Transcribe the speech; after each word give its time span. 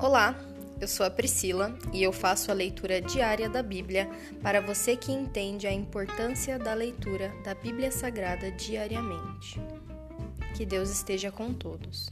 Olá, 0.00 0.38
eu 0.80 0.86
sou 0.86 1.04
a 1.04 1.10
Priscila 1.10 1.76
e 1.92 2.04
eu 2.04 2.12
faço 2.12 2.52
a 2.52 2.54
leitura 2.54 3.00
diária 3.00 3.48
da 3.48 3.64
Bíblia 3.64 4.08
para 4.40 4.60
você 4.60 4.94
que 4.94 5.10
entende 5.10 5.66
a 5.66 5.72
importância 5.72 6.56
da 6.56 6.72
leitura 6.72 7.34
da 7.42 7.52
Bíblia 7.52 7.90
Sagrada 7.90 8.48
diariamente. 8.52 9.60
Que 10.56 10.64
Deus 10.64 10.88
esteja 10.88 11.32
com 11.32 11.52
todos. 11.52 12.08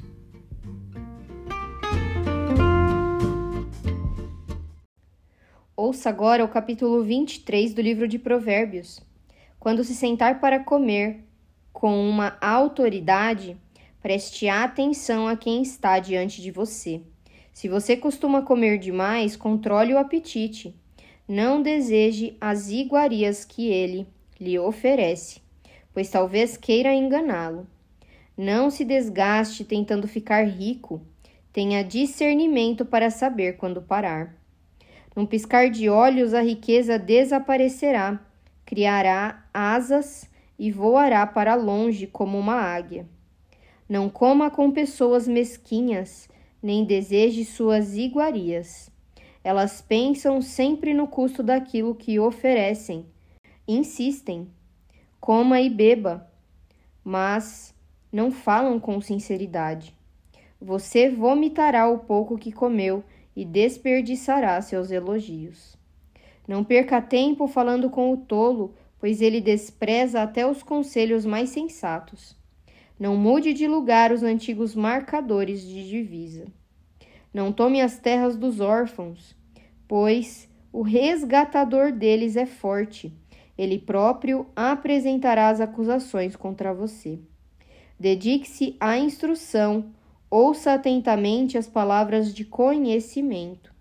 Ouça 5.76 6.08
agora 6.08 6.44
o 6.44 6.48
capítulo 6.48 7.04
23 7.04 7.72
do 7.72 7.80
livro 7.80 8.08
de 8.08 8.18
Provérbios. 8.18 9.00
Quando 9.60 9.84
se 9.84 9.94
sentar 9.94 10.40
para 10.40 10.58
comer 10.58 11.24
com 11.72 12.10
uma 12.10 12.36
autoridade, 12.40 13.56
preste 14.02 14.48
atenção 14.48 15.28
a 15.28 15.36
quem 15.36 15.62
está 15.62 16.00
diante 16.00 16.42
de 16.42 16.50
você. 16.50 17.00
Se 17.56 17.70
você 17.70 17.96
costuma 17.96 18.42
comer 18.42 18.76
demais, 18.76 19.34
controle 19.34 19.94
o 19.94 19.98
apetite. 19.98 20.74
Não 21.26 21.62
deseje 21.62 22.36
as 22.38 22.68
iguarias 22.68 23.46
que 23.46 23.68
ele 23.70 24.06
lhe 24.38 24.58
oferece, 24.58 25.40
pois 25.90 26.10
talvez 26.10 26.58
queira 26.58 26.92
enganá-lo. 26.92 27.66
Não 28.36 28.68
se 28.68 28.84
desgaste 28.84 29.64
tentando 29.64 30.06
ficar 30.06 30.46
rico. 30.46 31.00
Tenha 31.50 31.82
discernimento 31.82 32.84
para 32.84 33.08
saber 33.08 33.56
quando 33.56 33.80
parar. 33.80 34.36
Num 35.16 35.24
piscar 35.24 35.70
de 35.70 35.88
olhos, 35.88 36.34
a 36.34 36.42
riqueza 36.42 36.98
desaparecerá, 36.98 38.20
criará 38.66 39.46
asas 39.54 40.28
e 40.58 40.70
voará 40.70 41.26
para 41.26 41.54
longe 41.54 42.06
como 42.06 42.38
uma 42.38 42.56
águia. 42.56 43.06
Não 43.88 44.10
coma 44.10 44.50
com 44.50 44.70
pessoas 44.70 45.26
mesquinhas 45.26 46.28
nem 46.62 46.84
deseje 46.84 47.44
suas 47.44 47.96
iguarias. 47.96 48.90
Elas 49.42 49.80
pensam 49.80 50.42
sempre 50.42 50.92
no 50.92 51.06
custo 51.06 51.42
daquilo 51.42 51.94
que 51.94 52.18
oferecem. 52.18 53.06
Insistem, 53.66 54.48
coma 55.20 55.60
e 55.60 55.70
beba, 55.70 56.30
mas 57.04 57.74
não 58.12 58.30
falam 58.30 58.80
com 58.80 59.00
sinceridade. 59.00 59.94
Você 60.60 61.08
vomitará 61.08 61.88
o 61.88 61.98
pouco 61.98 62.38
que 62.38 62.50
comeu 62.50 63.04
e 63.36 63.44
desperdiçará 63.44 64.60
seus 64.62 64.90
elogios. 64.90 65.76
Não 66.48 66.64
perca 66.64 67.02
tempo 67.02 67.46
falando 67.46 67.90
com 67.90 68.12
o 68.12 68.16
tolo, 68.16 68.74
pois 68.98 69.20
ele 69.20 69.40
despreza 69.40 70.22
até 70.22 70.48
os 70.48 70.62
conselhos 70.62 71.26
mais 71.26 71.50
sensatos. 71.50 72.36
Não 72.98 73.16
mude 73.16 73.52
de 73.52 73.68
lugar 73.68 74.10
os 74.10 74.22
antigos 74.22 74.74
marcadores 74.74 75.60
de 75.60 75.86
divisa. 75.86 76.46
Não 77.32 77.52
tome 77.52 77.82
as 77.82 77.98
terras 77.98 78.36
dos 78.36 78.60
órfãos, 78.60 79.36
pois 79.86 80.48
o 80.72 80.80
resgatador 80.80 81.92
deles 81.92 82.36
é 82.36 82.46
forte. 82.46 83.12
Ele 83.58 83.78
próprio 83.78 84.46
apresentará 84.56 85.50
as 85.50 85.60
acusações 85.60 86.34
contra 86.34 86.72
você. 86.72 87.18
Dedique-se 88.00 88.76
à 88.80 88.98
instrução, 88.98 89.92
ouça 90.30 90.72
atentamente 90.72 91.56
as 91.56 91.66
palavras 91.66 92.34
de 92.34 92.44
conhecimento. 92.44 93.74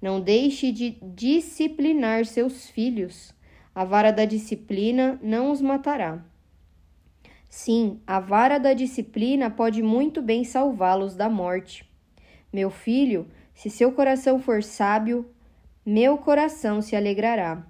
Não 0.00 0.20
deixe 0.20 0.70
de 0.70 0.96
disciplinar 1.02 2.24
seus 2.24 2.68
filhos. 2.70 3.32
A 3.74 3.84
vara 3.84 4.12
da 4.12 4.24
disciplina 4.24 5.18
não 5.22 5.50
os 5.50 5.60
matará. 5.60 6.24
Sim, 7.48 8.00
a 8.06 8.20
vara 8.20 8.58
da 8.58 8.74
disciplina 8.74 9.50
pode 9.50 9.82
muito 9.82 10.20
bem 10.20 10.44
salvá-los 10.44 11.14
da 11.16 11.28
morte. 11.28 11.88
Meu 12.52 12.70
filho, 12.70 13.26
se 13.54 13.70
seu 13.70 13.92
coração 13.92 14.38
for 14.38 14.62
sábio, 14.62 15.26
meu 15.84 16.18
coração 16.18 16.82
se 16.82 16.94
alegrará. 16.94 17.66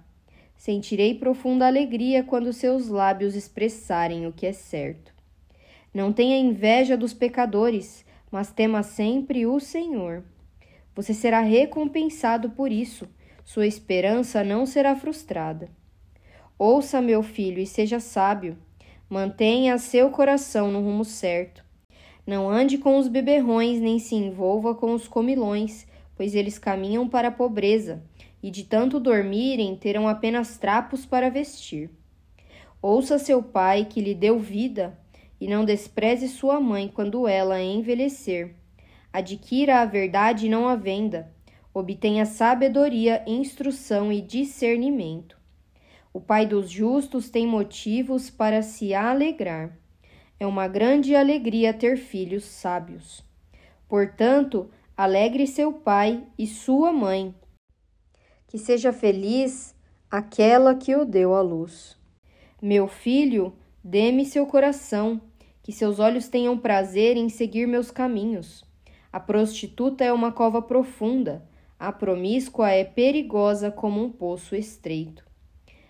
Sentirei 0.55 1.15
profunda 1.15 1.65
alegria 1.65 2.21
quando 2.23 2.51
seus 2.51 2.89
lábios 2.89 3.35
expressarem 3.35 4.27
o 4.27 4.33
que 4.33 4.45
é 4.45 4.51
certo. 4.51 5.13
Não 5.93 6.11
tenha 6.11 6.37
inveja 6.37 6.97
dos 6.97 7.13
pecadores, 7.13 8.05
mas 8.29 8.51
tema 8.51 8.83
sempre 8.83 9.45
o 9.47 9.59
Senhor. 9.59 10.23
Você 10.93 11.13
será 11.13 11.39
recompensado 11.39 12.49
por 12.49 12.71
isso, 12.71 13.07
sua 13.45 13.65
esperança 13.65 14.43
não 14.43 14.65
será 14.65 14.95
frustrada. 14.95 15.69
Ouça, 16.57 17.01
meu 17.01 17.23
filho, 17.23 17.59
e 17.61 17.65
seja 17.65 17.99
sábio. 17.99 18.57
Mantenha 19.09 19.75
seu 19.79 20.11
coração 20.11 20.71
no 20.71 20.81
rumo 20.81 21.03
certo. 21.03 21.65
Não 22.27 22.47
ande 22.47 22.77
com 22.77 22.95
os 22.99 23.07
beberrões, 23.07 23.81
nem 23.81 23.97
se 23.97 24.13
envolva 24.13 24.75
com 24.75 24.93
os 24.93 25.07
comilões, 25.07 25.87
pois 26.15 26.35
eles 26.35 26.59
caminham 26.59 27.09
para 27.09 27.29
a 27.29 27.31
pobreza, 27.31 28.03
e 28.43 28.51
de 28.51 28.65
tanto 28.65 28.99
dormirem 28.99 29.75
terão 29.75 30.07
apenas 30.07 30.59
trapos 30.59 31.07
para 31.07 31.27
vestir. 31.31 31.89
Ouça 32.79 33.17
seu 33.17 33.41
pai, 33.41 33.85
que 33.85 33.99
lhe 33.99 34.13
deu 34.13 34.37
vida, 34.37 34.95
e 35.41 35.47
não 35.47 35.65
despreze 35.65 36.27
sua 36.27 36.59
mãe 36.59 36.87
quando 36.87 37.27
ela 37.27 37.59
envelhecer. 37.59 38.53
Adquira 39.11 39.81
a 39.81 39.85
verdade 39.85 40.45
e 40.45 40.49
não 40.49 40.67
a 40.67 40.75
venda. 40.75 41.33
Obtenha 41.73 42.27
sabedoria, 42.27 43.23
instrução 43.25 44.13
e 44.13 44.21
discernimento. 44.21 45.38
O 46.11 46.19
pai 46.19 46.47
dos 46.47 46.71
justos 46.71 47.29
tem 47.29 47.45
motivos 47.45 48.31
para 48.31 48.63
se 48.63 48.95
alegrar. 48.95 49.77
É 50.39 50.47
uma 50.47 50.67
grande 50.67 51.15
alegria 51.15 51.71
ter 51.71 51.97
filhos 51.97 52.45
sábios. 52.45 53.23
Portanto, 53.87 54.71
alegre 54.97 55.45
seu 55.45 55.71
pai 55.71 56.23
e 56.37 56.47
sua 56.47 56.91
mãe. 56.91 57.35
Que 58.47 58.57
seja 58.57 58.91
feliz 58.91 59.75
aquela 60.09 60.73
que 60.73 60.95
o 60.95 61.05
deu 61.05 61.35
à 61.35 61.41
luz. 61.41 61.95
Meu 62.59 62.87
filho, 62.87 63.53
dê-me 63.83 64.25
seu 64.25 64.47
coração, 64.47 65.21
que 65.61 65.71
seus 65.71 65.99
olhos 65.99 66.27
tenham 66.27 66.57
prazer 66.57 67.17
em 67.17 67.29
seguir 67.29 67.67
meus 67.67 67.91
caminhos. 67.91 68.65
A 69.13 69.19
prostituta 69.19 70.03
é 70.03 70.11
uma 70.11 70.31
cova 70.31 70.59
profunda, 70.59 71.47
a 71.77 71.91
promíscua 71.91 72.71
é 72.71 72.83
perigosa 72.83 73.69
como 73.69 74.03
um 74.03 74.11
poço 74.11 74.55
estreito. 74.55 75.28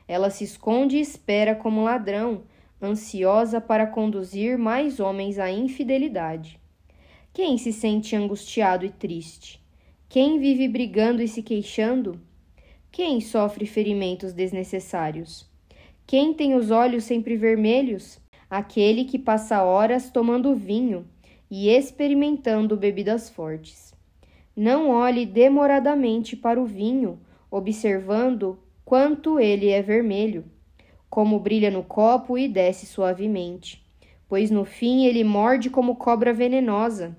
Ela 0.09 0.31
se 0.31 0.43
esconde 0.43 0.97
e 0.97 1.01
espera 1.01 1.53
como 1.53 1.83
ladrão, 1.83 2.41
ansiosa 2.81 3.61
para 3.61 3.85
conduzir 3.85 4.57
mais 4.57 4.99
homens 4.99 5.37
à 5.37 5.51
infidelidade. 5.51 6.59
Quem 7.31 7.59
se 7.59 7.71
sente 7.71 8.15
angustiado 8.15 8.83
e 8.83 8.89
triste? 8.89 9.63
Quem 10.09 10.39
vive 10.39 10.67
brigando 10.67 11.21
e 11.21 11.27
se 11.27 11.43
queixando? 11.43 12.19
Quem 12.91 13.21
sofre 13.21 13.67
ferimentos 13.67 14.33
desnecessários? 14.33 15.47
Quem 16.07 16.33
tem 16.33 16.55
os 16.55 16.71
olhos 16.71 17.03
sempre 17.03 17.37
vermelhos? 17.37 18.19
Aquele 18.49 19.05
que 19.05 19.19
passa 19.19 19.61
horas 19.61 20.09
tomando 20.09 20.55
vinho 20.55 21.05
e 21.51 21.69
experimentando 21.69 22.75
bebidas 22.75 23.29
fortes. 23.29 23.93
Não 24.55 24.89
olhe 24.89 25.23
demoradamente 25.27 26.35
para 26.35 26.59
o 26.59 26.65
vinho, 26.65 27.19
observando 27.51 28.57
quanto 28.89 29.39
ele 29.39 29.69
é 29.69 29.83
vermelho, 29.83 30.45
como 31.07 31.39
brilha 31.39 31.69
no 31.69 31.83
copo 31.83 32.39
e 32.39 32.47
desce 32.47 32.87
suavemente, 32.87 33.85
pois 34.27 34.49
no 34.49 34.65
fim 34.65 35.05
ele 35.05 35.23
morde 35.23 35.69
como 35.69 35.95
cobra 35.95 36.33
venenosa, 36.33 37.15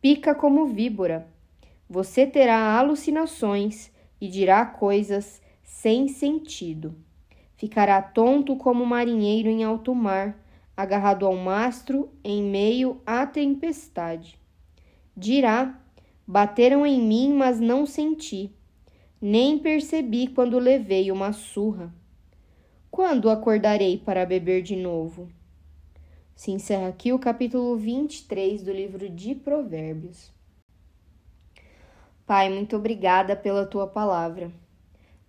pica 0.00 0.34
como 0.34 0.66
víbora. 0.66 1.28
Você 1.88 2.26
terá 2.26 2.76
alucinações 2.76 3.92
e 4.20 4.26
dirá 4.26 4.66
coisas 4.66 5.40
sem 5.62 6.08
sentido. 6.08 6.96
Ficará 7.56 8.02
tonto 8.02 8.56
como 8.56 8.84
marinheiro 8.84 9.48
em 9.48 9.62
alto 9.62 9.94
mar, 9.94 10.36
agarrado 10.76 11.26
ao 11.26 11.36
mastro 11.36 12.10
em 12.24 12.42
meio 12.42 13.00
à 13.06 13.24
tempestade. 13.24 14.36
Dirá: 15.16 15.80
Bateram 16.26 16.84
em 16.84 17.00
mim, 17.00 17.32
mas 17.32 17.60
não 17.60 17.86
senti 17.86 18.50
nem 19.26 19.58
percebi 19.58 20.26
quando 20.26 20.58
levei 20.58 21.10
uma 21.10 21.32
surra. 21.32 21.90
Quando 22.90 23.30
acordarei 23.30 23.96
para 23.96 24.26
beber 24.26 24.60
de 24.60 24.76
novo? 24.76 25.30
Se 26.36 26.50
encerra 26.50 26.88
aqui 26.88 27.10
o 27.10 27.18
capítulo 27.18 27.74
23 27.74 28.62
do 28.62 28.70
livro 28.70 29.08
de 29.08 29.34
Provérbios. 29.34 30.30
Pai, 32.26 32.50
muito 32.50 32.76
obrigada 32.76 33.34
pela 33.34 33.64
tua 33.64 33.86
palavra. 33.86 34.52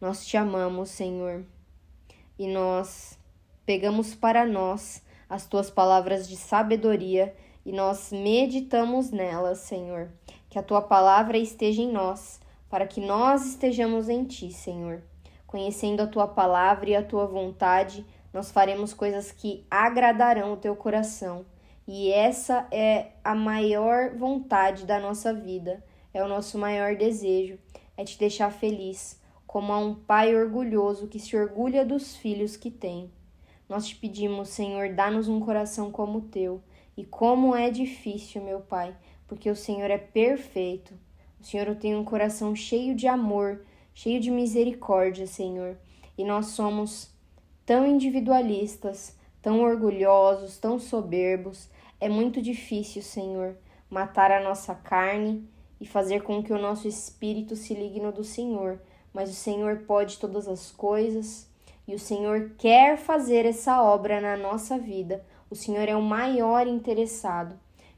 Nós 0.01 0.25
te 0.27 0.35
amamos, 0.35 0.89
Senhor, 0.89 1.45
e 2.37 2.47
nós 2.47 3.17
pegamos 3.65 4.13
para 4.13 4.45
nós 4.45 5.01
as 5.29 5.47
tuas 5.47 5.69
palavras 5.69 6.27
de 6.27 6.35
sabedoria 6.35 7.33
e 7.65 7.71
nós 7.71 8.11
meditamos 8.11 9.09
nelas, 9.09 9.59
Senhor. 9.59 10.11
Que 10.49 10.59
a 10.59 10.63
tua 10.63 10.81
palavra 10.81 11.37
esteja 11.37 11.81
em 11.81 11.89
nós 11.89 12.43
para 12.75 12.87
que 12.87 12.99
nós 12.99 13.45
estejamos 13.45 14.09
em 14.09 14.25
Ti, 14.25 14.51
Senhor. 14.51 15.01
Conhecendo 15.47 16.01
a 16.01 16.07
Tua 16.07 16.27
palavra 16.27 16.89
e 16.89 16.93
a 16.97 17.01
Tua 17.01 17.25
vontade, 17.25 18.05
nós 18.33 18.51
faremos 18.51 18.93
coisas 18.93 19.31
que 19.31 19.65
agradarão 19.71 20.51
o 20.51 20.57
Teu 20.57 20.75
coração. 20.75 21.45
E 21.87 22.11
essa 22.11 22.67
é 22.69 23.13
a 23.23 23.33
maior 23.33 24.17
vontade 24.17 24.85
da 24.85 24.99
nossa 24.99 25.33
vida, 25.33 25.81
é 26.13 26.21
o 26.21 26.27
nosso 26.27 26.57
maior 26.57 26.97
desejo, 26.97 27.57
é 27.95 28.03
te 28.03 28.19
deixar 28.19 28.51
feliz, 28.51 29.21
como 29.47 29.71
a 29.71 29.79
um 29.79 29.95
pai 29.95 30.35
orgulhoso 30.35 31.07
que 31.07 31.17
se 31.17 31.33
orgulha 31.37 31.85
dos 31.85 32.17
filhos 32.17 32.57
que 32.57 32.69
tem. 32.69 33.09
Nós 33.69 33.87
te 33.87 33.95
pedimos, 33.95 34.49
Senhor, 34.49 34.89
dá-nos 34.93 35.29
um 35.29 35.39
coração 35.39 35.89
como 35.93 36.17
o 36.17 36.23
teu. 36.23 36.61
E 36.97 37.05
como 37.05 37.55
é 37.55 37.69
difícil, 37.69 38.43
meu 38.43 38.59
Pai, 38.59 38.93
porque 39.29 39.49
o 39.49 39.55
Senhor 39.55 39.89
é 39.89 39.97
perfeito. 39.97 41.04
Senhor 41.45 41.75
tem 41.75 41.95
um 41.95 42.03
coração 42.03 42.55
cheio 42.55 42.95
de 42.95 43.07
amor, 43.07 43.61
cheio 43.93 44.19
de 44.19 44.31
misericórdia, 44.31 45.27
Senhor. 45.27 45.77
E 46.17 46.23
nós 46.23 46.47
somos 46.47 47.11
tão 47.63 47.85
individualistas, 47.85 49.15
tão 49.43 49.61
orgulhosos, 49.61 50.57
tão 50.57 50.79
soberbos. 50.79 51.69
É 52.01 52.09
muito 52.09 52.41
difícil, 52.41 53.03
Senhor, 53.03 53.55
matar 53.87 54.31
a 54.31 54.43
nossa 54.43 54.73
carne 54.73 55.47
e 55.79 55.85
fazer 55.85 56.23
com 56.23 56.41
que 56.41 56.51
o 56.51 56.57
nosso 56.57 56.87
espírito 56.87 57.55
se 57.55 57.75
ligue 57.75 57.99
no 57.99 58.11
do 58.11 58.23
Senhor. 58.23 58.81
Mas 59.13 59.29
o 59.29 59.35
Senhor 59.35 59.83
pode 59.85 60.17
todas 60.17 60.47
as 60.47 60.71
coisas 60.71 61.47
e 61.87 61.93
o 61.93 61.99
Senhor 61.99 62.53
quer 62.57 62.97
fazer 62.97 63.45
essa 63.45 63.83
obra 63.83 64.19
na 64.19 64.35
nossa 64.35 64.79
vida. 64.79 65.23
O 65.47 65.55
Senhor 65.55 65.87
é 65.87 65.95
o 65.95 66.01
maior 66.01 66.65
interessado. 66.65 67.55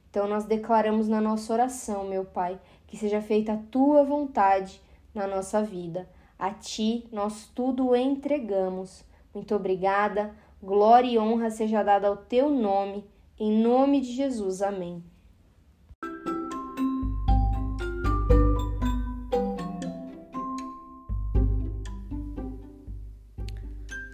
Então 0.10 0.28
nós 0.28 0.46
declaramos 0.46 1.08
na 1.08 1.22
nossa 1.22 1.54
oração, 1.54 2.06
meu 2.06 2.26
Pai, 2.26 2.60
que 2.88 2.98
seja 2.98 3.22
feita 3.22 3.54
a 3.54 3.58
tua 3.58 4.04
vontade 4.04 4.82
na 5.14 5.28
nossa 5.28 5.62
vida. 5.62 6.08
A 6.38 6.52
ti 6.52 7.08
nós 7.12 7.50
tudo 7.54 7.96
entregamos. 7.96 9.04
Muito 9.34 9.56
obrigada. 9.56 10.36
Glória 10.62 11.08
e 11.08 11.20
honra 11.20 11.50
seja 11.50 11.84
dada 11.84 12.08
ao 12.08 12.18
teu 12.18 12.50
nome. 12.50 13.06
Em 13.40 13.52
nome 13.52 14.02
de 14.02 14.14
Jesus. 14.14 14.62
Amém. 14.62 15.04